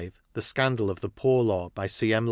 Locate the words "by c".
1.75-2.11